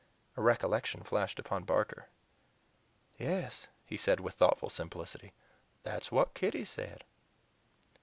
A 0.35 0.41
recollection 0.41 1.03
flashed 1.03 1.37
upon 1.37 1.63
Barker. 1.63 2.07
"Yes," 3.19 3.67
he 3.85 3.97
said 3.97 4.19
with 4.19 4.33
thoughtful 4.33 4.71
simplicity, 4.71 5.31
"that's 5.83 6.11
what 6.11 6.33
Kitty 6.33 6.65
said." 6.65 7.03